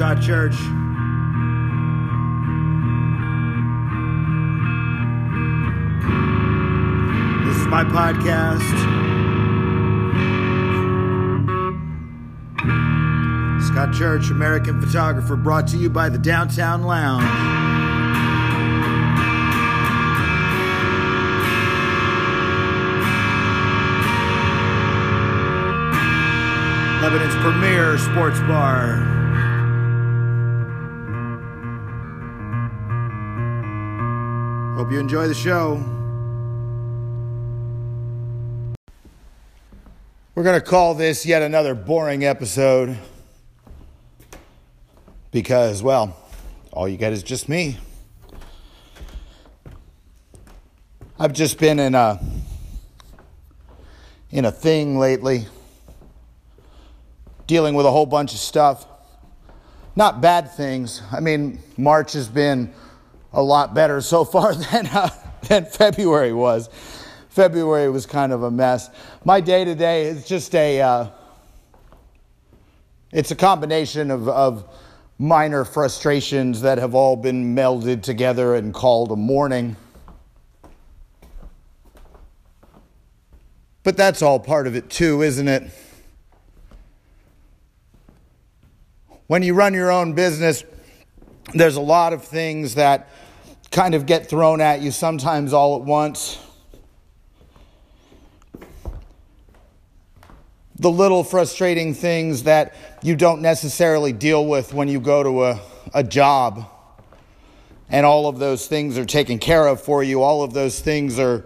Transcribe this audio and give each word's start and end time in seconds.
Scott 0.00 0.22
Church. 0.22 0.52
This 7.44 7.56
is 7.58 7.66
my 7.66 7.84
podcast. 7.84 8.64
Scott 13.68 13.92
Church, 13.92 14.30
American 14.30 14.80
photographer, 14.80 15.36
brought 15.36 15.68
to 15.68 15.76
you 15.76 15.90
by 15.90 16.08
the 16.08 16.16
Downtown 16.16 16.84
Lounge. 16.84 17.22
Lebanon's 27.02 27.34
premier 27.42 27.98
sports 27.98 28.40
bar. 28.40 29.09
Hope 34.90 34.94
you 34.94 35.00
enjoy 35.02 35.28
the 35.28 35.34
show. 35.34 35.74
We're 40.34 40.42
going 40.42 40.60
to 40.60 40.66
call 40.66 40.94
this 40.96 41.24
yet 41.24 41.42
another 41.42 41.76
boring 41.76 42.24
episode 42.24 42.98
because, 45.30 45.80
well, 45.80 46.16
all 46.72 46.88
you 46.88 46.96
get 46.96 47.12
is 47.12 47.22
just 47.22 47.48
me. 47.48 47.78
I've 51.20 51.34
just 51.34 51.60
been 51.60 51.78
in 51.78 51.94
a 51.94 52.20
in 54.32 54.44
a 54.44 54.50
thing 54.50 54.98
lately 54.98 55.46
dealing 57.46 57.76
with 57.76 57.86
a 57.86 57.92
whole 57.92 58.06
bunch 58.06 58.32
of 58.32 58.40
stuff. 58.40 58.88
Not 59.94 60.20
bad 60.20 60.50
things. 60.50 61.00
I 61.12 61.20
mean, 61.20 61.60
March 61.76 62.14
has 62.14 62.26
been 62.26 62.74
a 63.32 63.42
lot 63.42 63.74
better 63.74 64.00
so 64.00 64.24
far 64.24 64.54
than, 64.54 64.86
uh, 64.86 65.10
than 65.48 65.64
February 65.64 66.32
was. 66.32 66.68
February 67.28 67.88
was 67.88 68.06
kind 68.06 68.32
of 68.32 68.42
a 68.42 68.50
mess. 68.50 68.90
My 69.24 69.40
day 69.40 69.64
to 69.64 69.74
day 69.74 70.06
is 70.06 70.26
just 70.26 70.54
a, 70.54 70.80
uh, 70.80 71.10
it's 73.12 73.30
a 73.30 73.36
combination 73.36 74.10
of, 74.10 74.28
of 74.28 74.68
minor 75.18 75.64
frustrations 75.64 76.62
that 76.62 76.78
have 76.78 76.94
all 76.94 77.14
been 77.14 77.54
melded 77.54 78.02
together 78.02 78.54
and 78.54 78.74
called 78.74 79.12
a 79.12 79.16
morning. 79.16 79.76
But 83.82 83.96
that's 83.96 84.22
all 84.22 84.40
part 84.40 84.66
of 84.66 84.74
it 84.74 84.90
too, 84.90 85.22
isn't 85.22 85.48
it? 85.48 85.70
When 89.26 89.42
you 89.42 89.54
run 89.54 89.74
your 89.74 89.92
own 89.92 90.14
business, 90.14 90.64
there's 91.54 91.76
a 91.76 91.80
lot 91.80 92.12
of 92.12 92.24
things 92.24 92.74
that 92.74 93.08
kind 93.70 93.94
of 93.94 94.06
get 94.06 94.28
thrown 94.28 94.60
at 94.60 94.80
you 94.80 94.90
sometimes 94.90 95.52
all 95.52 95.76
at 95.76 95.82
once. 95.82 96.38
The 100.76 100.90
little 100.90 101.22
frustrating 101.22 101.94
things 101.94 102.44
that 102.44 102.74
you 103.02 103.14
don't 103.14 103.42
necessarily 103.42 104.12
deal 104.12 104.46
with 104.46 104.72
when 104.72 104.88
you 104.88 104.98
go 104.98 105.22
to 105.22 105.44
a, 105.44 105.60
a 105.94 106.02
job, 106.02 106.64
and 107.90 108.06
all 108.06 108.28
of 108.28 108.38
those 108.38 108.66
things 108.66 108.96
are 108.96 109.04
taken 109.04 109.38
care 109.38 109.66
of 109.66 109.80
for 109.80 110.02
you, 110.02 110.22
all 110.22 110.42
of 110.42 110.52
those 110.54 110.80
things 110.80 111.18
are 111.18 111.44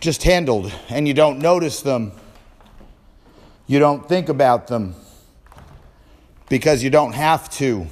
just 0.00 0.22
handled, 0.22 0.72
and 0.90 1.08
you 1.08 1.14
don't 1.14 1.38
notice 1.38 1.80
them, 1.80 2.12
you 3.66 3.78
don't 3.78 4.06
think 4.08 4.28
about 4.28 4.68
them 4.68 4.94
because 6.48 6.82
you 6.82 6.90
don't 6.90 7.14
have 7.14 7.48
to. 7.50 7.86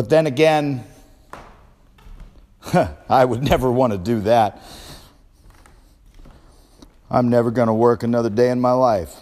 But 0.00 0.08
then 0.08 0.26
again, 0.26 0.82
I 3.10 3.22
would 3.22 3.42
never 3.42 3.70
want 3.70 3.92
to 3.92 3.98
do 3.98 4.20
that. 4.20 4.62
I'm 7.10 7.28
never 7.28 7.50
going 7.50 7.66
to 7.66 7.74
work 7.74 8.02
another 8.02 8.30
day 8.30 8.48
in 8.48 8.62
my 8.62 8.72
life. 8.72 9.14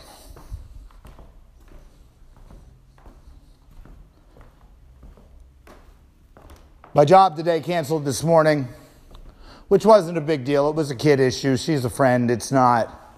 My 6.95 7.05
job 7.05 7.37
today 7.37 7.61
canceled 7.61 8.05
this 8.05 8.23
morning, 8.23 8.69
which 9.67 9.85
wasn't 9.85 10.17
a 10.17 10.21
big 10.21 10.45
deal. 10.45 10.71
It 10.71 10.77
was 10.77 10.93
a 10.93 10.97
kid 10.97 11.19
issue. 11.19 11.57
She's 11.57 11.85
a 11.85 11.91
friend. 11.91 12.31
It's 12.31 12.53
not 12.53 13.17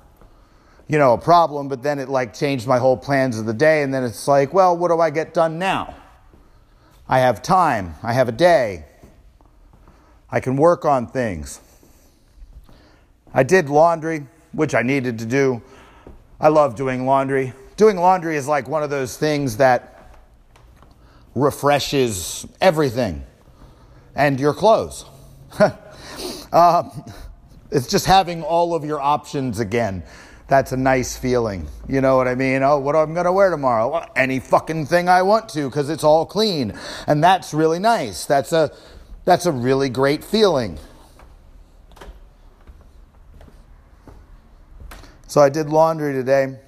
you 0.89 0.97
know, 0.97 1.13
a 1.13 1.19
problem, 1.19 1.69
but 1.69 1.83
then 1.83 1.99
it 1.99 2.09
like 2.09 2.33
changed 2.33 2.67
my 2.67 2.79
whole 2.79 2.97
plans 2.97 3.39
of 3.39 3.45
the 3.45 3.53
day. 3.53 3.83
And 3.83 3.93
then 3.93 4.03
it's 4.03 4.27
like, 4.27 4.55
well, 4.55 4.75
what 4.75 4.89
do 4.89 4.99
I 4.99 5.11
get 5.11 5.35
done 5.35 5.59
now? 5.59 5.95
I 7.11 7.19
have 7.19 7.43
time, 7.43 7.97
I 8.05 8.13
have 8.13 8.29
a 8.29 8.33
day, 8.33 8.85
I 10.31 10.39
can 10.39 10.57
work 10.57 10.85
on 10.85 11.09
things. 11.09 11.61
I 13.35 13.43
did 13.43 13.69
laundry, 13.69 14.29
which 14.53 14.77
I 14.77 14.83
needed 14.83 15.19
to 15.19 15.27
do. 15.27 15.61
I 16.41 16.51
love 16.51 16.77
doing 16.77 17.07
laundry. 17.07 17.53
Doing 17.77 17.97
laundry 17.97 18.37
is 18.37 18.47
like 18.47 18.69
one 18.69 18.85
of 18.85 18.91
those 18.91 19.17
things 19.17 19.57
that 19.57 20.17
refreshes 21.35 22.47
everything 22.61 23.25
and 24.15 24.39
your 24.39 24.55
clothes. 24.55 25.05
uh, 26.53 26.91
it's 27.73 27.89
just 27.89 28.07
having 28.07 28.45
all 28.45 28.73
of 28.73 28.85
your 28.85 29.01
options 29.01 29.59
again 29.59 30.05
that's 30.51 30.73
a 30.73 30.77
nice 30.77 31.17
feeling. 31.17 31.69
You 31.89 32.01
know 32.01 32.17
what 32.17 32.27
I 32.27 32.35
mean? 32.35 32.65
Oh, 32.65 32.81
what 32.81 32.97
am 32.97 33.13
I 33.13 33.15
going 33.15 33.27
to 33.27 33.33
wear 33.33 33.51
tomorrow? 33.51 33.89
Well, 33.89 34.11
any 34.17 34.41
fucking 34.41 34.87
thing 34.87 35.09
I 35.09 35.23
want 35.23 35.49
to 35.51 35.69
because 35.69 35.89
it's 35.89 36.03
all 36.03 36.27
clean. 36.27 36.77
And 37.07 37.23
that's 37.23 37.55
really 37.55 37.79
nice. 37.79 38.27
That's 38.27 38.53
a, 38.53 38.73
that's 39.25 39.47
a 39.47 39.53
really 39.53 39.89
great 39.89 40.25
feeling. 40.25 40.77
So 45.29 45.41
I 45.41 45.51
did 45.51 45.71
laundry 45.71 46.13
today. 46.13 46.59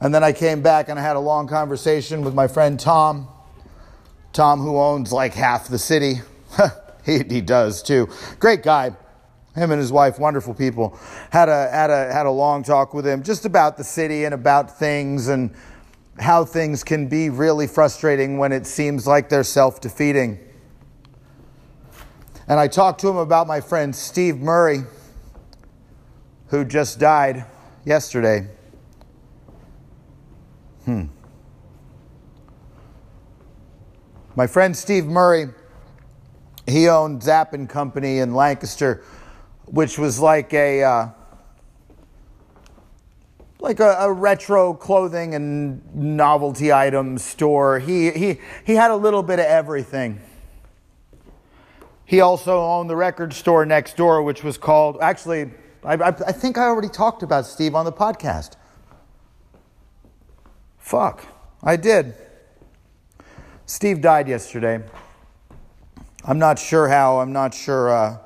And 0.00 0.14
then 0.14 0.24
I 0.24 0.32
came 0.32 0.62
back 0.62 0.88
and 0.88 0.98
I 0.98 1.02
had 1.02 1.16
a 1.16 1.20
long 1.20 1.46
conversation 1.46 2.24
with 2.24 2.32
my 2.32 2.48
friend 2.48 2.80
Tom. 2.80 3.28
Tom, 4.32 4.60
who 4.60 4.78
owns 4.78 5.12
like 5.12 5.34
half 5.34 5.68
the 5.68 5.78
city. 5.78 6.22
he, 7.04 7.18
he 7.18 7.42
does 7.42 7.82
too. 7.82 8.08
Great 8.38 8.62
guy 8.62 8.96
him 9.54 9.70
and 9.70 9.80
his 9.80 9.92
wife, 9.92 10.18
wonderful 10.18 10.54
people, 10.54 10.98
had 11.30 11.48
a, 11.48 11.70
had, 11.70 11.90
a, 11.90 12.12
had 12.12 12.26
a 12.26 12.30
long 12.30 12.62
talk 12.62 12.92
with 12.92 13.06
him 13.06 13.22
just 13.22 13.44
about 13.44 13.76
the 13.76 13.84
city 13.84 14.24
and 14.24 14.34
about 14.34 14.78
things 14.78 15.28
and 15.28 15.54
how 16.18 16.44
things 16.44 16.82
can 16.84 17.08
be 17.08 17.30
really 17.30 17.66
frustrating 17.66 18.38
when 18.38 18.52
it 18.52 18.66
seems 18.66 19.06
like 19.06 19.28
they're 19.28 19.44
self 19.44 19.80
defeating. 19.80 20.38
And 22.46 22.60
I 22.60 22.68
talked 22.68 23.00
to 23.00 23.08
him 23.08 23.16
about 23.16 23.46
my 23.46 23.60
friend 23.60 23.94
Steve 23.94 24.38
Murray, 24.38 24.82
who 26.48 26.64
just 26.64 26.98
died 26.98 27.46
yesterday. 27.84 28.48
Hmm. 30.84 31.04
My 34.36 34.46
friend 34.46 34.76
Steve 34.76 35.06
Murray, 35.06 35.46
he 36.66 36.88
owned 36.88 37.22
Zap 37.22 37.54
and 37.54 37.68
Company 37.68 38.18
in 38.18 38.34
Lancaster 38.34 39.02
which 39.66 39.98
was 39.98 40.20
like 40.20 40.52
a 40.52 40.82
uh, 40.82 41.08
like 43.58 43.80
a, 43.80 43.96
a, 44.00 44.12
retro 44.12 44.74
clothing 44.74 45.34
and 45.34 45.94
novelty 45.94 46.72
item 46.72 47.16
store. 47.18 47.78
He 47.78 48.10
he 48.10 48.40
he 48.64 48.74
had 48.74 48.90
a 48.90 48.96
little 48.96 49.22
bit 49.22 49.38
of 49.38 49.46
everything. 49.46 50.20
He 52.04 52.20
also 52.20 52.60
owned 52.60 52.90
the 52.90 52.96
record 52.96 53.32
store 53.32 53.64
next 53.64 53.96
door, 53.96 54.22
which 54.22 54.44
was 54.44 54.58
called 54.58 54.98
actually. 55.00 55.50
I, 55.82 55.94
I, 55.94 56.08
I 56.08 56.32
think 56.32 56.56
I 56.58 56.64
already 56.64 56.88
talked 56.88 57.22
about 57.22 57.46
Steve 57.46 57.74
on 57.74 57.84
the 57.84 57.92
podcast. 57.92 58.56
Fuck, 60.78 61.26
I 61.62 61.76
did. 61.76 62.14
Steve 63.66 64.02
died 64.02 64.28
yesterday. 64.28 64.82
I'm 66.26 66.38
not 66.38 66.58
sure 66.58 66.88
how. 66.88 67.20
I'm 67.20 67.32
not 67.32 67.54
sure. 67.54 67.90
Uh, 67.90 68.18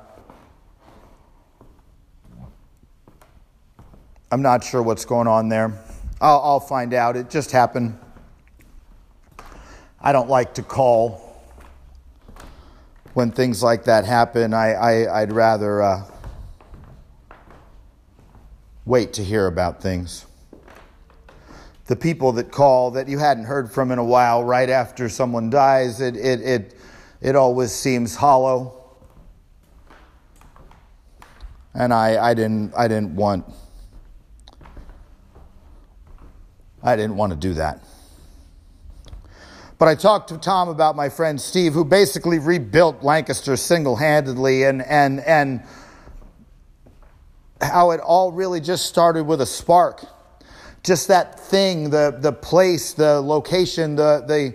I'm 4.31 4.43
not 4.43 4.63
sure 4.63 4.83
what's 4.83 5.07
going 5.07 5.27
on 5.27 5.49
there. 5.49 5.73
I'll, 6.21 6.41
I'll 6.41 6.61
find 6.61 6.93
out. 6.93 7.17
It 7.17 7.31
just 7.31 7.51
happened. 7.51 7.99
I 10.01 10.13
don't 10.13 10.29
like 10.29 10.55
to 10.55 10.63
call 10.63 11.43
when 13.15 13.31
things 13.31 13.63
like 13.63 13.85
that 13.85 14.05
happen. 14.05 14.53
I, 14.53 15.05
I, 15.07 15.21
would 15.21 15.33
rather 15.33 15.81
uh, 15.81 16.05
wait 18.85 19.15
to 19.15 19.25
hear 19.25 19.47
about 19.47 19.81
things. 19.81 20.27
The 21.87 21.97
people 21.97 22.33
that 22.33 22.53
call 22.53 22.91
that 22.91 23.09
you 23.09 23.19
hadn't 23.19 23.45
heard 23.45 23.73
from 23.73 23.91
in 23.91 23.99
a 23.99 24.05
while 24.05 24.45
right 24.45 24.69
after 24.69 25.09
someone 25.09 25.49
dies, 25.49 26.03
it, 26.03 26.17
it, 26.17 26.43
it, 26.43 26.75
it 27.23 27.35
always 27.35 27.73
seems 27.73 28.15
hollow. 28.15 28.75
And 31.73 31.95
I, 31.95 32.31
I, 32.31 32.35
didn't, 32.35 32.75
I 32.77 32.89
didn't 32.89 33.17
want 33.17 33.47
I 36.83 36.97
didn't 36.97 37.17
want 37.17 37.33
to 37.33 37.39
do 37.39 37.55
that. 37.55 37.83
But 39.79 39.87
I 39.87 39.95
talked 39.95 40.29
to 40.31 40.39
Tom 40.39 40.69
about 40.69 40.97
my 40.97 41.09
friend 41.09 41.41
Steve, 41.41 41.73
who 41.73 41.85
basically 41.85 42.39
rebuilt 42.39 43.03
Lancaster 43.03 43.57
single 43.57 43.95
handedly, 43.95 44.65
and, 44.65 44.83
and, 44.83 45.21
and 45.21 45.63
how 47.61 47.93
it 47.93 48.01
all 48.01 48.33
really 48.33 48.61
just 48.61 48.87
started 48.87 49.25
with 49.25 49.41
a 49.41 49.47
spark. 49.47 50.05
Just 50.83 51.09
that 51.09 51.39
thing, 51.39 51.91
the, 51.91 52.17
the 52.19 52.33
place, 52.33 52.93
the 52.93 53.21
location, 53.21 53.95
the, 53.95 54.25
the, 54.27 54.55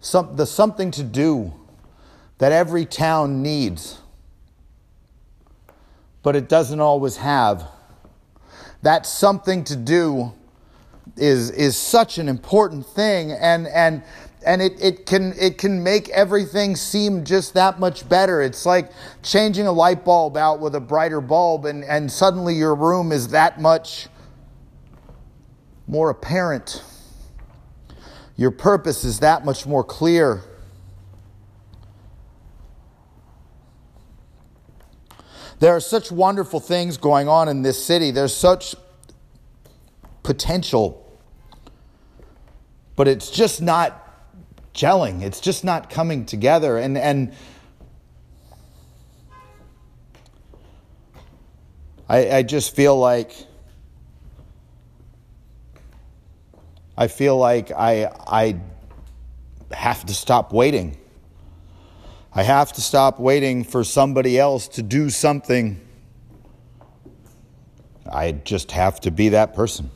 some, 0.00 0.36
the 0.36 0.46
something 0.46 0.90
to 0.92 1.02
do 1.02 1.52
that 2.38 2.52
every 2.52 2.86
town 2.86 3.42
needs, 3.42 3.98
but 6.22 6.34
it 6.34 6.48
doesn't 6.48 6.80
always 6.80 7.18
have. 7.18 7.66
That 8.82 9.04
something 9.04 9.64
to 9.64 9.76
do 9.76 10.32
is, 11.16 11.50
is 11.50 11.76
such 11.76 12.18
an 12.18 12.28
important 12.28 12.86
thing, 12.86 13.32
and, 13.32 13.66
and, 13.68 14.02
and 14.46 14.62
it, 14.62 14.72
it, 14.80 15.06
can, 15.06 15.34
it 15.38 15.58
can 15.58 15.82
make 15.82 16.08
everything 16.10 16.76
seem 16.76 17.24
just 17.24 17.54
that 17.54 17.78
much 17.78 18.08
better. 18.08 18.42
It's 18.42 18.64
like 18.64 18.90
changing 19.22 19.66
a 19.66 19.72
light 19.72 20.04
bulb 20.04 20.36
out 20.36 20.60
with 20.60 20.74
a 20.74 20.80
brighter 20.80 21.20
bulb, 21.20 21.66
and, 21.66 21.84
and 21.84 22.10
suddenly 22.10 22.54
your 22.54 22.74
room 22.74 23.12
is 23.12 23.28
that 23.28 23.60
much 23.60 24.08
more 25.86 26.10
apparent. 26.10 26.82
Your 28.36 28.50
purpose 28.50 29.04
is 29.04 29.20
that 29.20 29.44
much 29.44 29.66
more 29.66 29.84
clear. 29.84 30.42
There 35.58 35.76
are 35.76 35.80
such 35.80 36.10
wonderful 36.10 36.58
things 36.58 36.96
going 36.96 37.28
on 37.28 37.48
in 37.48 37.60
this 37.60 37.84
city. 37.84 38.10
There's 38.10 38.34
such 38.34 38.74
potential, 40.22 40.99
but 43.00 43.08
it's 43.08 43.30
just 43.30 43.62
not 43.62 44.06
gelling. 44.74 45.22
It's 45.22 45.40
just 45.40 45.64
not 45.64 45.88
coming 45.88 46.26
together. 46.26 46.76
And, 46.76 46.98
and 46.98 47.32
I, 52.10 52.30
I 52.30 52.42
just 52.42 52.76
feel 52.76 52.98
like 52.98 53.32
I 56.94 57.08
feel 57.08 57.38
like 57.38 57.70
I, 57.70 58.12
I 58.26 58.60
have 59.72 60.04
to 60.04 60.12
stop 60.12 60.52
waiting. 60.52 60.98
I 62.34 62.42
have 62.42 62.70
to 62.74 62.82
stop 62.82 63.18
waiting 63.18 63.64
for 63.64 63.82
somebody 63.82 64.38
else 64.38 64.68
to 64.68 64.82
do 64.82 65.08
something. 65.08 65.80
I 68.12 68.32
just 68.32 68.72
have 68.72 69.00
to 69.00 69.10
be 69.10 69.30
that 69.30 69.54
person. 69.54 69.90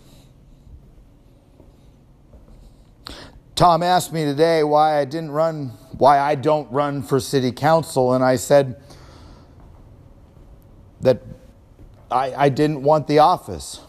Tom 3.55 3.85
asked 3.85 4.13
me 4.13 4.25
today 4.25 4.65
why 4.65 4.99
I 4.99 5.05
didn't 5.05 5.31
run, 5.31 5.69
why 5.97 6.19
I 6.19 6.35
don't 6.35 6.71
run 6.73 7.03
for 7.03 7.21
city 7.21 7.53
council, 7.53 8.15
and 8.15 8.25
I 8.25 8.35
said 8.35 8.83
that 11.03 11.23
I, 12.11 12.35
I 12.35 12.49
didn't 12.49 12.83
want 12.83 13.07
the 13.07 13.21
office. 13.21 13.81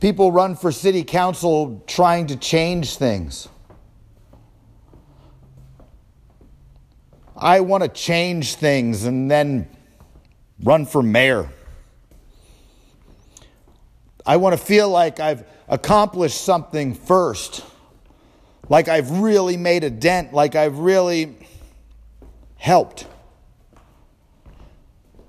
People 0.00 0.32
run 0.32 0.54
for 0.54 0.70
city 0.70 1.02
council 1.02 1.82
trying 1.86 2.26
to 2.26 2.36
change 2.36 2.96
things. 2.96 3.48
I 7.36 7.60
want 7.60 7.82
to 7.82 7.88
change 7.88 8.56
things 8.56 9.04
and 9.04 9.30
then 9.30 9.66
run 10.62 10.84
for 10.84 11.02
mayor. 11.02 11.48
I 14.26 14.36
want 14.36 14.58
to 14.58 14.62
feel 14.62 14.90
like 14.90 15.20
I've 15.20 15.46
accomplished 15.68 16.42
something 16.42 16.94
first, 16.94 17.64
like 18.70 18.88
I've 18.88 19.10
really 19.10 19.58
made 19.58 19.84
a 19.84 19.90
dent, 19.90 20.32
like 20.32 20.54
I've 20.54 20.78
really 20.78 21.36
helped. 22.56 23.06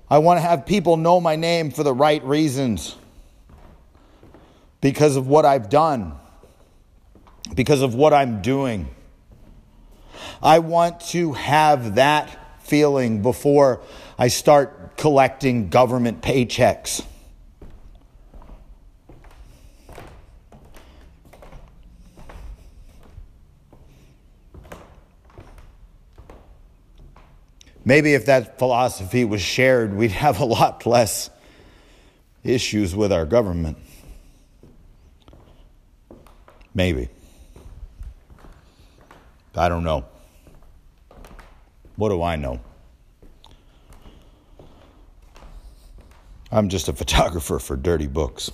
I 0.08 0.18
want 0.18 0.38
to 0.38 0.42
have 0.42 0.64
people 0.64 0.96
know 0.96 1.20
my 1.20 1.36
name 1.36 1.72
for 1.72 1.82
the 1.82 1.92
right 1.92 2.22
reasons 2.24 2.96
because 4.80 5.16
of 5.16 5.26
what 5.26 5.44
I've 5.44 5.68
done, 5.68 6.14
because 7.54 7.82
of 7.82 7.94
what 7.94 8.14
I'm 8.14 8.42
doing. 8.42 8.88
I 10.40 10.60
want 10.60 11.00
to 11.08 11.32
have 11.32 11.96
that 11.96 12.62
feeling 12.62 13.22
before 13.22 13.80
I 14.16 14.28
start 14.28 14.96
collecting 14.96 15.68
government 15.68 16.22
paychecks. 16.22 17.04
Maybe 27.84 28.14
if 28.14 28.26
that 28.26 28.58
philosophy 28.58 29.24
was 29.24 29.40
shared, 29.40 29.94
we'd 29.94 30.12
have 30.12 30.40
a 30.40 30.44
lot 30.44 30.86
less 30.86 31.30
issues 32.44 32.94
with 32.94 33.12
our 33.12 33.26
government. 33.26 33.78
Maybe. 36.74 37.08
I 39.54 39.68
don't 39.68 39.84
know. 39.84 40.04
What 41.96 42.08
do 42.08 42.22
I 42.22 42.36
know? 42.36 42.60
I'm 46.50 46.68
just 46.68 46.88
a 46.88 46.92
photographer 46.92 47.58
for 47.58 47.76
dirty 47.76 48.06
books. 48.06 48.50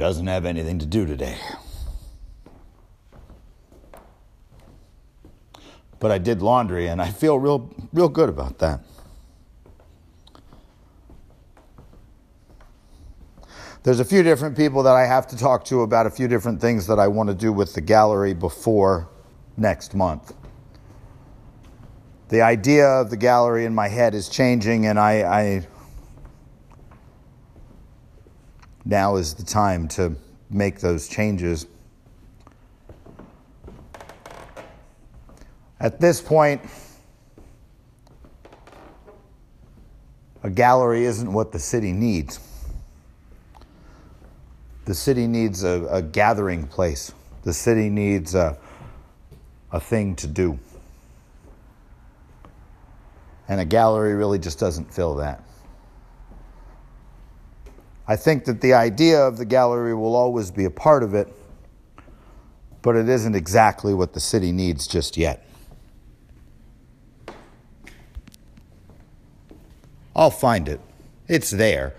Doesn't 0.00 0.28
have 0.28 0.46
anything 0.46 0.78
to 0.78 0.86
do 0.86 1.04
today. 1.04 1.36
But 5.98 6.10
I 6.10 6.16
did 6.16 6.40
laundry 6.40 6.88
and 6.88 7.02
I 7.02 7.10
feel 7.10 7.38
real 7.38 7.70
real 7.92 8.08
good 8.08 8.30
about 8.30 8.58
that. 8.60 8.80
There's 13.82 14.00
a 14.00 14.04
few 14.04 14.22
different 14.22 14.56
people 14.56 14.82
that 14.84 14.94
I 14.94 15.06
have 15.06 15.26
to 15.28 15.36
talk 15.36 15.64
to 15.66 15.82
about 15.82 16.06
a 16.06 16.10
few 16.10 16.28
different 16.28 16.62
things 16.62 16.86
that 16.86 16.98
I 16.98 17.08
want 17.08 17.28
to 17.28 17.34
do 17.34 17.52
with 17.52 17.74
the 17.74 17.80
gallery 17.82 18.32
before 18.32 19.08
next 19.58 19.94
month. 19.94 20.32
The 22.28 22.40
idea 22.40 22.86
of 22.86 23.10
the 23.10 23.16
gallery 23.16 23.64
in 23.66 23.74
my 23.74 23.88
head 23.88 24.14
is 24.14 24.28
changing, 24.28 24.86
and 24.86 24.98
I, 24.98 25.22
I 25.22 25.66
now 28.84 29.16
is 29.16 29.34
the 29.34 29.44
time 29.44 29.88
to 29.88 30.16
make 30.50 30.80
those 30.80 31.08
changes. 31.08 31.66
At 35.78 36.00
this 36.00 36.20
point, 36.20 36.60
a 40.42 40.50
gallery 40.50 41.04
isn't 41.04 41.32
what 41.32 41.52
the 41.52 41.58
city 41.58 41.92
needs. 41.92 42.40
The 44.84 44.94
city 44.94 45.26
needs 45.26 45.62
a, 45.62 45.86
a 45.90 46.02
gathering 46.02 46.66
place. 46.66 47.12
The 47.44 47.52
city 47.52 47.88
needs 47.88 48.34
a, 48.34 48.58
a 49.72 49.80
thing 49.80 50.16
to 50.16 50.26
do. 50.26 50.58
And 53.48 53.60
a 53.60 53.64
gallery 53.64 54.14
really 54.14 54.38
just 54.38 54.58
doesn't 54.58 54.92
fill 54.92 55.14
that. 55.16 55.42
I 58.10 58.16
think 58.16 58.44
that 58.46 58.60
the 58.60 58.74
idea 58.74 59.20
of 59.20 59.36
the 59.36 59.44
gallery 59.44 59.94
will 59.94 60.16
always 60.16 60.50
be 60.50 60.64
a 60.64 60.70
part 60.70 61.04
of 61.04 61.14
it, 61.14 61.32
but 62.82 62.96
it 62.96 63.08
isn't 63.08 63.36
exactly 63.36 63.94
what 63.94 64.14
the 64.14 64.18
city 64.18 64.50
needs 64.50 64.88
just 64.88 65.16
yet. 65.16 65.46
I'll 70.16 70.32
find 70.32 70.68
it. 70.68 70.80
It's 71.28 71.52
there. 71.52 71.94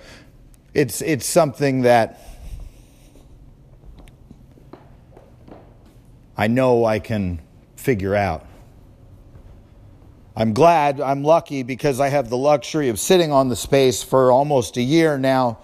It's, 0.74 1.02
it's 1.02 1.26
something 1.26 1.84
that 1.84 2.20
I 6.36 6.48
know 6.48 6.84
I 6.84 7.00
can 7.00 7.40
figure 7.78 8.16
out. 8.16 8.46
I'm 10.36 10.52
glad, 10.52 11.00
I'm 11.00 11.24
lucky 11.24 11.64
because 11.64 12.02
I 12.02 12.10
have 12.10 12.30
the 12.30 12.36
luxury 12.36 12.90
of 12.90 13.00
sitting 13.00 13.32
on 13.32 13.48
the 13.48 13.56
space 13.56 14.04
for 14.04 14.30
almost 14.30 14.76
a 14.76 14.82
year 14.82 15.18
now, 15.18 15.60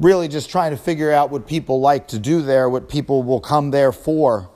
really 0.00 0.28
just 0.28 0.50
trying 0.50 0.70
to 0.72 0.76
figure 0.76 1.12
out 1.12 1.30
what 1.30 1.46
people 1.46 1.80
like 1.80 2.08
to 2.08 2.18
do 2.18 2.42
there, 2.42 2.68
what 2.68 2.88
people 2.88 3.22
will 3.22 3.40
come 3.40 3.70
there 3.70 3.92
for. 3.92 4.50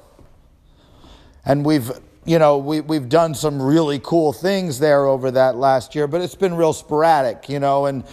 And 1.44 1.64
we've, 1.64 1.90
you 2.24 2.38
know, 2.38 2.58
we, 2.58 2.80
we've 2.80 3.08
done 3.08 3.34
some 3.34 3.60
really 3.60 3.98
cool 3.98 4.32
things 4.32 4.78
there 4.78 5.06
over 5.06 5.30
that 5.30 5.56
last 5.56 5.94
year, 5.94 6.06
but 6.06 6.20
it's 6.20 6.34
been 6.34 6.54
real 6.54 6.72
sporadic, 6.72 7.48
you 7.48 7.58
know, 7.58 7.86
and 7.86 8.04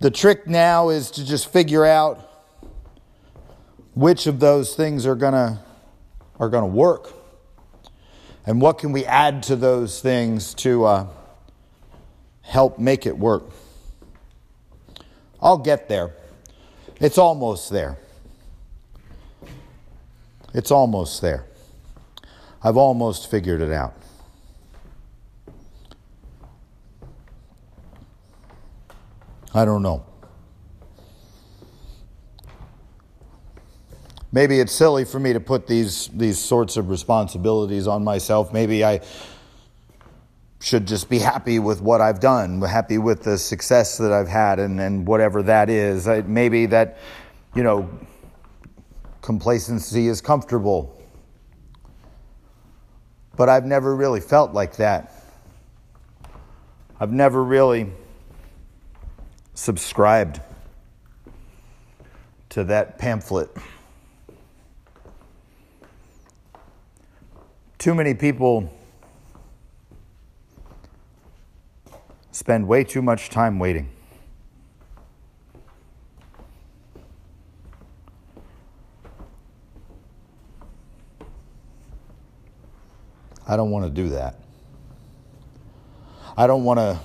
the 0.00 0.10
trick 0.10 0.46
now 0.46 0.90
is 0.90 1.10
to 1.12 1.24
just 1.24 1.52
figure 1.52 1.84
out 1.84 2.30
which 3.94 4.26
of 4.26 4.40
those 4.40 4.74
things 4.74 5.06
are 5.06 5.16
to 5.16 5.60
are 6.40 6.50
to 6.50 6.66
work? 6.66 7.12
And 8.44 8.60
what 8.60 8.78
can 8.78 8.90
we 8.90 9.06
add 9.06 9.44
to 9.44 9.56
those 9.56 10.00
things 10.00 10.52
to, 10.54 10.84
uh, 10.84 11.06
help 12.44 12.78
make 12.78 13.06
it 13.06 13.18
work. 13.18 13.44
I'll 15.40 15.58
get 15.58 15.88
there. 15.88 16.14
It's 17.00 17.18
almost 17.18 17.70
there. 17.70 17.98
It's 20.52 20.70
almost 20.70 21.20
there. 21.20 21.46
I've 22.62 22.76
almost 22.76 23.30
figured 23.30 23.60
it 23.60 23.72
out. 23.72 23.94
I 29.52 29.64
don't 29.64 29.82
know. 29.82 30.04
Maybe 34.32 34.58
it's 34.58 34.72
silly 34.72 35.04
for 35.04 35.20
me 35.20 35.32
to 35.32 35.38
put 35.38 35.68
these, 35.68 36.08
these 36.08 36.40
sorts 36.40 36.76
of 36.76 36.88
responsibilities 36.88 37.86
on 37.86 38.02
myself. 38.02 38.52
Maybe 38.52 38.84
I 38.84 39.00
should 40.64 40.86
just 40.86 41.10
be 41.10 41.18
happy 41.18 41.58
with 41.58 41.82
what 41.82 42.00
I've 42.00 42.20
done, 42.20 42.58
happy 42.62 42.96
with 42.96 43.22
the 43.22 43.36
success 43.36 43.98
that 43.98 44.12
I've 44.12 44.28
had, 44.28 44.58
and, 44.58 44.80
and 44.80 45.06
whatever 45.06 45.42
that 45.42 45.68
is. 45.68 46.08
I, 46.08 46.22
maybe 46.22 46.64
that, 46.66 46.96
you 47.54 47.62
know, 47.62 47.90
complacency 49.20 50.08
is 50.08 50.22
comfortable. 50.22 50.98
But 53.36 53.50
I've 53.50 53.66
never 53.66 53.94
really 53.94 54.20
felt 54.20 54.54
like 54.54 54.76
that. 54.76 55.12
I've 56.98 57.12
never 57.12 57.44
really 57.44 57.92
subscribed 59.52 60.40
to 62.48 62.64
that 62.64 62.96
pamphlet. 62.96 63.50
Too 67.76 67.94
many 67.94 68.14
people 68.14 68.72
spend 72.34 72.66
way 72.66 72.82
too 72.82 73.00
much 73.00 73.30
time 73.30 73.60
waiting. 73.60 73.88
I 83.46 83.56
don't 83.56 83.70
want 83.70 83.84
to 83.84 83.90
do 83.90 84.08
that. 84.08 84.40
I 86.36 86.48
don't 86.48 86.64
want 86.64 86.80
to 86.80 86.98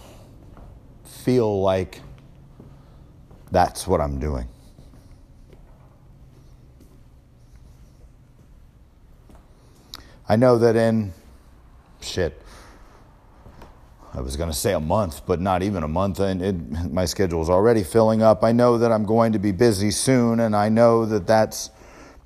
feel 1.04 1.62
like 1.62 2.02
that's 3.52 3.86
what 3.86 4.02
I'm 4.02 4.20
doing. 4.20 4.48
I 10.28 10.36
know 10.38 10.58
that 10.58 10.76
in 10.76 11.14
shit, 12.02 12.42
I 14.20 14.22
was 14.22 14.36
going 14.36 14.50
to 14.50 14.56
say 14.56 14.74
a 14.74 14.82
month, 14.82 15.26
but 15.26 15.40
not 15.40 15.64
even 15.64 15.82
a 15.82 15.88
month, 15.88 16.20
and 16.20 16.42
it, 16.42 16.92
my 16.92 17.06
schedule 17.06 17.42
is 17.42 17.50
already 17.50 17.84
filling 17.84 18.22
up. 18.22 18.44
I 18.44 18.52
know 18.52 18.78
that 18.78 18.92
I'm 18.92 19.06
going 19.06 19.32
to 19.32 19.40
be 19.40 19.54
busy 19.54 19.92
soon, 19.92 20.42
and 20.42 20.58
I 20.58 20.68
know 20.68 21.06
that 21.06 21.26
that's, 21.26 21.70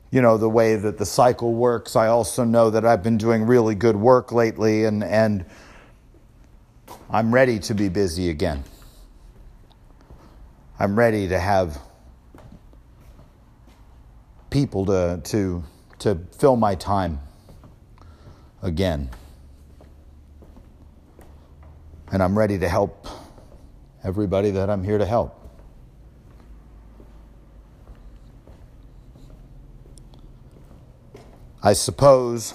you 0.09 0.19
know, 0.19 0.35
the 0.39 0.49
way 0.49 0.75
that 0.75 0.97
the 0.97 1.05
cycle 1.05 1.53
works. 1.53 1.95
I 1.95 2.07
also 2.07 2.43
know 2.43 2.71
that 2.71 2.83
I've 2.83 3.03
been 3.03 3.19
doing 3.19 3.43
really 3.43 3.75
good 3.75 3.95
work 3.95 4.31
lately, 4.31 4.85
and 4.85 5.03
and 5.03 5.45
I'm 7.11 7.31
ready 7.31 7.59
to 7.59 7.75
be 7.75 7.89
busy 7.89 8.31
again. 8.31 8.63
I'm 10.79 10.97
ready 10.97 11.27
to 11.27 11.37
have 11.37 11.77
people 14.49 14.83
to 14.87 15.21
to 15.25 15.63
to 15.99 16.17
fill 16.39 16.55
my 16.55 16.73
time 16.73 17.19
again. 18.63 19.11
And 22.13 22.21
I'm 22.21 22.37
ready 22.37 22.59
to 22.59 22.69
help 22.69 23.07
everybody 24.03 24.51
that 24.51 24.69
I'm 24.69 24.83
here 24.83 24.99
to 24.99 25.05
help. 25.05 25.35
I 31.63 31.73
suppose 31.73 32.53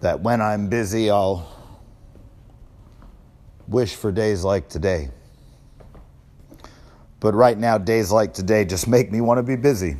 that 0.00 0.18
when 0.20 0.40
I'm 0.40 0.68
busy, 0.68 1.08
I'll 1.08 1.56
wish 3.68 3.94
for 3.94 4.10
days 4.10 4.42
like 4.42 4.68
today. 4.68 5.10
But 7.20 7.36
right 7.36 7.56
now, 7.56 7.78
days 7.78 8.10
like 8.10 8.34
today 8.34 8.64
just 8.64 8.88
make 8.88 9.12
me 9.12 9.20
want 9.20 9.38
to 9.38 9.44
be 9.44 9.54
busy. 9.54 9.98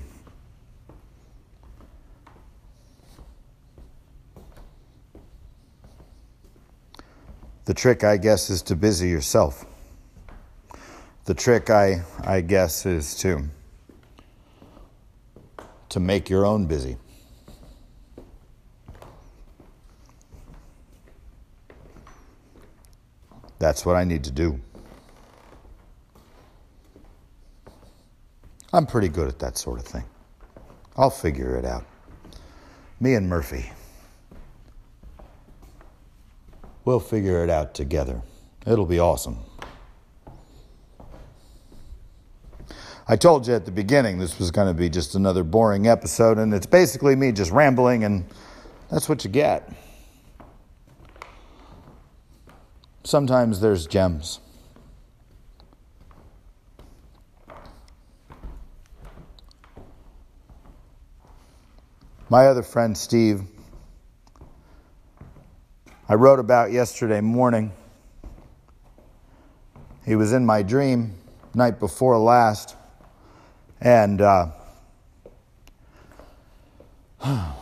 The 7.71 7.75
trick, 7.75 8.03
I 8.03 8.17
guess, 8.17 8.51
is 8.51 8.63
to 8.63 8.75
busy 8.75 9.09
yourself. 9.09 9.65
The 11.27 11.35
trick, 11.35 11.71
I, 11.71 12.03
I 12.25 12.41
guess, 12.41 12.85
is 12.85 13.15
to, 13.19 13.45
to 15.91 16.01
make 16.01 16.29
your 16.29 16.45
own 16.45 16.67
busy. 16.67 16.97
That's 23.61 23.87
what 23.87 23.95
I 23.95 24.03
need 24.03 24.25
to 24.25 24.33
do. 24.33 24.59
I'm 28.73 28.85
pretty 28.85 29.07
good 29.07 29.29
at 29.29 29.39
that 29.39 29.57
sort 29.57 29.79
of 29.79 29.87
thing. 29.87 30.03
I'll 30.97 31.09
figure 31.09 31.55
it 31.55 31.65
out. 31.65 31.87
Me 32.99 33.15
and 33.15 33.29
Murphy. 33.29 33.71
We'll 36.85 37.01
figure 37.01 37.45
it 37.45 37.51
out 37.51 37.75
together. 37.75 38.23
It'll 38.67 38.87
be 38.87 38.99
awesome. 38.99 39.39
I 43.07 43.17
told 43.17 43.47
you 43.47 43.55
at 43.55 43.65
the 43.65 43.73
beginning 43.73 44.19
this 44.19 44.39
was 44.39 44.51
going 44.51 44.69
to 44.69 44.75
be 44.75 44.89
just 44.89 45.15
another 45.15 45.43
boring 45.43 45.89
episode, 45.89 46.39
and 46.39 46.55
it's 46.55 46.67
basically 46.67 47.17
me 47.17 47.33
just 47.33 47.51
rambling, 47.51 48.05
and 48.05 48.25
that's 48.91 49.09
what 49.09 49.25
you 49.25 49.31
get. 49.31 49.69
Sometimes 53.03 53.61
there's 53.61 53.87
gems. 53.87 54.39
My 62.29 62.47
other 62.47 62.63
friend 62.63 62.97
Steve 62.97 63.43
I 66.11 66.15
wrote 66.15 66.41
about 66.41 66.73
yesterday 66.73 67.21
morning. 67.21 67.73
He 70.05 70.17
was 70.17 70.33
in 70.33 70.45
my 70.45 70.65
dream 70.65 71.15
night 71.55 71.79
before 71.79 72.19
last, 72.19 72.75
and 73.81 74.21
uh, 74.21 74.49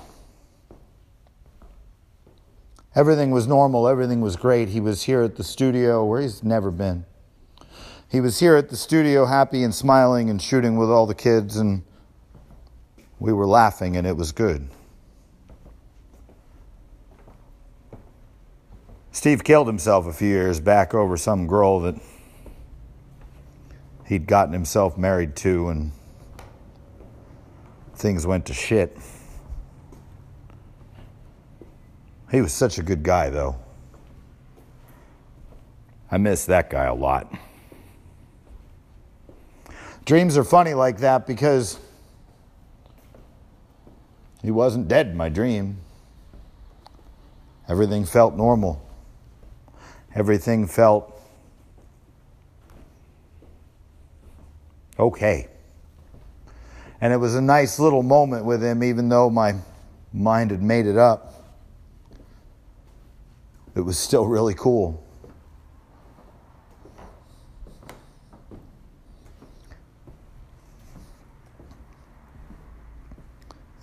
everything 2.95 3.33
was 3.33 3.47
normal, 3.47 3.87
everything 3.87 4.23
was 4.23 4.37
great. 4.37 4.71
He 4.71 4.81
was 4.81 5.02
here 5.02 5.21
at 5.21 5.37
the 5.37 5.45
studio 5.45 6.02
where 6.07 6.23
he's 6.23 6.43
never 6.43 6.71
been. 6.71 7.05
He 8.11 8.23
was 8.23 8.40
here 8.40 8.57
at 8.57 8.71
the 8.71 8.78
studio, 8.78 9.26
happy 9.26 9.62
and 9.62 9.75
smiling 9.75 10.31
and 10.31 10.40
shooting 10.40 10.78
with 10.78 10.88
all 10.88 11.05
the 11.05 11.14
kids, 11.14 11.59
and 11.59 11.83
we 13.19 13.31
were 13.31 13.47
laughing, 13.47 13.99
and 13.99 14.07
it 14.07 14.17
was 14.17 14.33
good. 14.33 14.71
Steve 19.11 19.43
killed 19.43 19.67
himself 19.67 20.07
a 20.07 20.12
few 20.12 20.29
years 20.29 20.61
back 20.61 20.95
over 20.95 21.17
some 21.17 21.47
girl 21.47 21.81
that 21.81 21.97
he'd 24.07 24.27
gotten 24.27 24.53
himself 24.53 24.97
married 24.97 25.35
to, 25.37 25.69
and 25.69 25.93
things 27.95 28.27
went 28.27 28.47
to 28.47 28.55
shit. 28.55 28.97
He 32.31 32.41
was 32.41 32.53
such 32.53 32.79
a 32.79 32.83
good 32.83 33.03
guy, 33.03 33.31
though. 33.31 33.57
I 36.11 36.19
miss 36.19 36.47
that 36.47 36.71
guy 36.71 36.85
a 36.85 36.95
lot. 36.95 37.33
Dreams 40.05 40.38
are 40.38 40.45
funny 40.45 40.73
like 40.73 40.99
that 40.99 41.27
because 41.27 41.79
he 44.43 44.50
wasn't 44.50 44.88
dead 44.88 45.09
in 45.09 45.17
my 45.17 45.29
dream. 45.29 45.79
Everything 47.69 48.07
felt 48.07 48.35
normal. 48.35 48.88
Everything 50.19 50.67
felt 50.67 51.17
okay. 54.99 55.47
And 57.01 57.13
it 57.13 57.19
was 57.19 57.37
a 57.37 57.41
nice 57.41 57.79
little 57.79 58.03
moment 58.03 58.45
with 58.45 58.61
him, 58.61 58.83
even 58.83 59.09
though 59.09 59.31
my 59.31 59.55
mind 60.13 60.51
had 60.51 60.61
made 60.61 60.87
it 60.87 60.97
up. 60.97 61.35
It 63.77 63.83
was 63.83 63.97
still 63.97 64.27
really 64.27 64.55
cool. 64.55 65.01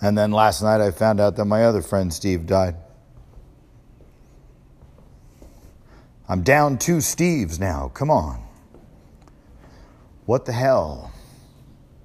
And 0.02 0.18
then 0.18 0.32
last 0.32 0.60
night 0.60 0.82
I 0.82 0.90
found 0.90 1.18
out 1.18 1.36
that 1.36 1.46
my 1.46 1.64
other 1.64 1.80
friend 1.80 2.12
Steve 2.12 2.46
died. 2.46 2.74
I'm 6.28 6.42
down 6.42 6.78
two 6.78 6.96
Steves 6.96 7.60
now. 7.60 7.90
Come 7.94 8.10
on. 8.10 8.42
What 10.24 10.44
the 10.44 10.52
hell? 10.52 11.12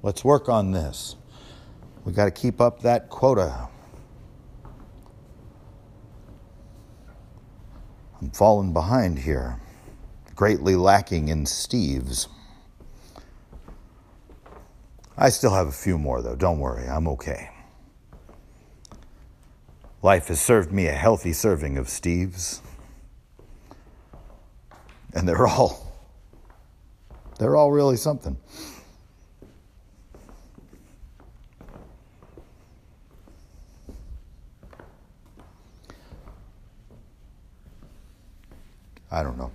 Let's 0.04 0.24
work 0.24 0.48
on 0.48 0.72
this. 0.72 1.16
We 2.06 2.14
got 2.14 2.26
to 2.26 2.32
keep 2.32 2.62
up 2.62 2.82
that 2.82 3.10
quota. 3.10 3.68
I'm 8.22 8.30
falling 8.30 8.74
behind 8.74 9.18
here, 9.18 9.60
greatly 10.36 10.76
lacking 10.76 11.30
in 11.30 11.46
Steves. 11.46 12.28
I 15.18 15.30
still 15.30 15.54
have 15.54 15.68
a 15.68 15.72
few 15.72 15.98
more, 15.98 16.22
though. 16.22 16.36
Don't 16.36 16.60
worry, 16.60 16.88
I'm 16.88 17.08
okay. 17.08 17.50
Life 20.04 20.28
has 20.28 20.40
served 20.40 20.72
me 20.72 20.88
a 20.88 20.94
healthy 20.94 21.34
serving 21.34 21.78
of 21.78 21.88
Steves. 21.88 22.62
And 25.14 25.28
they're 25.28 25.48
all 25.48 25.92
they're 27.38 27.56
all 27.56 27.72
really 27.72 27.98
something. 27.98 28.38
I 39.12 39.24
don't 39.24 39.38
know. 39.38 39.52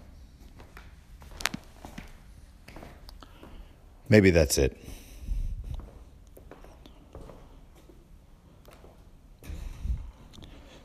Maybe 4.08 4.30
that's 4.30 4.58
it. 4.58 4.76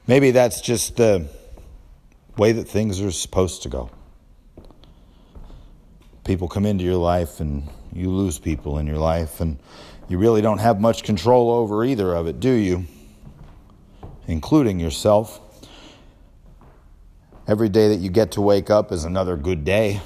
Maybe 0.08 0.32
that's 0.32 0.62
just 0.62 0.98
the 0.98 1.28
way 2.38 2.52
that 2.54 2.68
things 2.68 3.02
are 3.02 3.12
supposed 3.12 3.64
to 3.64 3.70
go. 3.70 3.90
People 6.24 6.48
come 6.48 6.66
into 6.66 6.84
your 6.84 6.96
life 6.96 7.40
and 7.40 7.68
you 7.94 8.10
lose 8.10 8.40
people 8.40 8.78
in 8.78 8.88
your 8.88 8.98
life, 8.98 9.42
and 9.42 9.60
you 10.08 10.18
really 10.18 10.42
don't 10.42 10.60
have 10.60 10.80
much 10.80 11.04
control 11.04 11.52
over 11.52 11.84
either 11.84 12.14
of 12.14 12.28
it, 12.28 12.40
do 12.40 12.52
you? 12.52 12.86
Including 14.28 14.80
yourself. 14.80 15.42
Every 17.48 17.70
day 17.70 17.90
that 17.90 17.98
you 17.98 18.10
get 18.10 18.32
to 18.34 18.42
wake 18.42 18.70
up 18.70 18.92
is 18.92 19.04
another 19.04 19.36
good 19.36 19.66
day. 19.66 20.00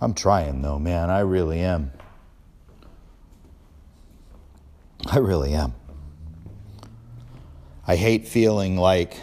I'm 0.00 0.14
trying 0.14 0.62
though, 0.62 0.78
man. 0.78 1.10
I 1.10 1.20
really 1.20 1.60
am. 1.60 1.90
I 5.06 5.18
really 5.18 5.52
am. 5.52 5.74
I 7.90 7.96
hate 7.96 8.28
feeling 8.28 8.76
like 8.76 9.16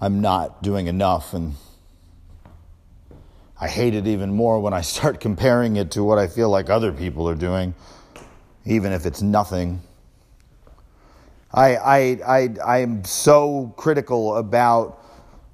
I'm 0.00 0.22
not 0.22 0.62
doing 0.62 0.86
enough, 0.86 1.34
and 1.34 1.52
I 3.60 3.68
hate 3.68 3.92
it 3.92 4.06
even 4.06 4.32
more 4.32 4.58
when 4.58 4.72
I 4.72 4.80
start 4.96 5.20
comparing 5.20 5.76
it 5.76 5.90
to 5.90 6.02
what 6.02 6.16
I 6.16 6.28
feel 6.28 6.48
like 6.48 6.70
other 6.70 6.90
people 6.90 7.28
are 7.28 7.34
doing, 7.34 7.74
even 8.64 8.92
if 8.92 9.04
it's 9.04 9.20
nothing. 9.20 9.82
I, 11.52 11.76
I, 11.76 11.98
I, 12.26 12.48
I 12.64 12.78
am 12.78 13.04
so 13.04 13.74
critical 13.76 14.38
about 14.38 14.98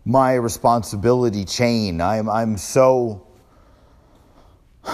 my 0.05 0.35
responsibility 0.35 1.45
chain. 1.45 2.01
I'm, 2.01 2.29
I'm 2.29 2.57
so 2.57 3.27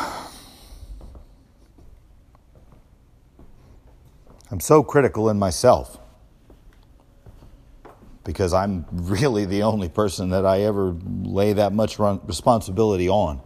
I'm 4.51 4.61
so 4.61 4.83
critical 4.83 5.29
in 5.29 5.39
myself 5.39 5.99
because 8.25 8.53
I'm 8.53 8.85
really 8.93 9.45
the 9.45 9.63
only 9.63 9.89
person 9.89 10.31
that 10.31 10.45
I 10.45 10.63
ever 10.63 10.95
lay 11.23 11.55
that 11.55 11.73
much 11.73 11.99
responsibility 11.99 13.09
on. 13.09 13.41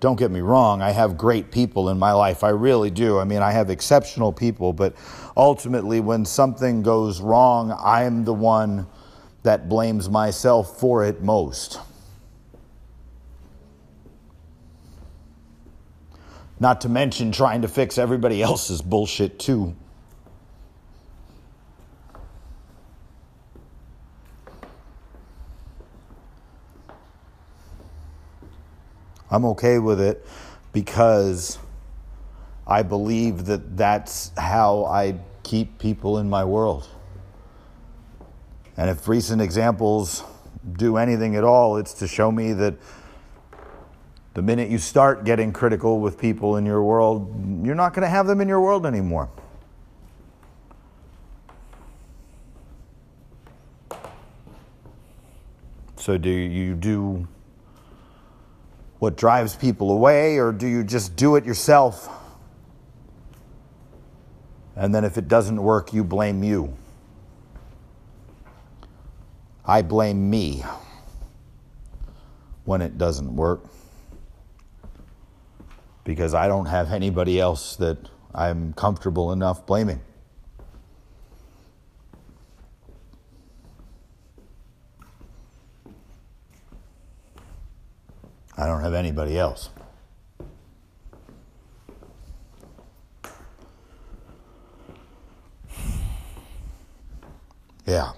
Don't 0.00 0.18
get 0.18 0.30
me 0.30 0.40
wrong, 0.40 0.82
I 0.82 0.90
have 0.90 1.16
great 1.16 1.50
people 1.50 1.88
in 1.88 1.98
my 1.98 2.12
life. 2.12 2.44
I 2.44 2.50
really 2.50 2.90
do. 2.90 3.18
I 3.18 3.24
mean, 3.24 3.40
I 3.40 3.50
have 3.50 3.70
exceptional 3.70 4.30
people, 4.32 4.72
but 4.72 4.94
ultimately, 5.36 6.00
when 6.00 6.24
something 6.24 6.82
goes 6.82 7.20
wrong, 7.20 7.74
I'm 7.82 8.24
the 8.24 8.34
one 8.34 8.86
that 9.42 9.68
blames 9.68 10.10
myself 10.10 10.78
for 10.78 11.04
it 11.04 11.22
most. 11.22 11.80
Not 16.60 16.82
to 16.82 16.88
mention 16.88 17.32
trying 17.32 17.62
to 17.62 17.68
fix 17.68 17.96
everybody 17.96 18.42
else's 18.42 18.82
bullshit, 18.82 19.38
too. 19.38 19.74
I'm 29.30 29.44
okay 29.46 29.78
with 29.78 30.00
it 30.00 30.26
because 30.72 31.58
I 32.66 32.82
believe 32.82 33.46
that 33.46 33.76
that's 33.76 34.32
how 34.36 34.84
I 34.84 35.18
keep 35.42 35.78
people 35.78 36.18
in 36.18 36.28
my 36.28 36.44
world. 36.44 36.88
And 38.76 38.90
if 38.90 39.08
recent 39.08 39.40
examples 39.40 40.22
do 40.76 40.96
anything 40.96 41.36
at 41.36 41.44
all, 41.44 41.76
it's 41.76 41.94
to 41.94 42.08
show 42.08 42.30
me 42.30 42.52
that 42.52 42.74
the 44.34 44.42
minute 44.42 44.68
you 44.68 44.78
start 44.78 45.24
getting 45.24 45.52
critical 45.52 46.00
with 46.00 46.18
people 46.18 46.56
in 46.56 46.66
your 46.66 46.82
world, 46.82 47.64
you're 47.64 47.74
not 47.74 47.94
going 47.94 48.02
to 48.02 48.08
have 48.08 48.26
them 48.26 48.40
in 48.40 48.48
your 48.48 48.60
world 48.60 48.84
anymore. 48.84 49.30
So, 55.96 56.18
do 56.18 56.28
you 56.28 56.74
do 56.74 57.26
what 58.98 59.16
drives 59.16 59.56
people 59.56 59.90
away, 59.90 60.38
or 60.38 60.52
do 60.52 60.66
you 60.66 60.82
just 60.82 61.16
do 61.16 61.36
it 61.36 61.44
yourself? 61.44 62.08
And 64.74 64.94
then, 64.94 65.04
if 65.04 65.16
it 65.18 65.28
doesn't 65.28 65.62
work, 65.62 65.92
you 65.92 66.04
blame 66.04 66.42
you. 66.42 66.76
I 69.64 69.82
blame 69.82 70.30
me 70.30 70.64
when 72.64 72.82
it 72.82 72.98
doesn't 72.98 73.34
work 73.34 73.64
because 76.04 76.34
I 76.34 76.46
don't 76.46 76.66
have 76.66 76.92
anybody 76.92 77.40
else 77.40 77.76
that 77.76 77.98
I'm 78.34 78.72
comfortable 78.74 79.32
enough 79.32 79.66
blaming. 79.66 80.00
I 88.56 88.66
don't 88.66 88.80
have 88.80 88.94
anybody 88.94 89.38
else. 89.38 89.68
Yeah. 97.86 98.12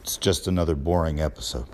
It's 0.00 0.16
just 0.18 0.46
another 0.46 0.74
boring 0.74 1.20
episode. 1.20 1.66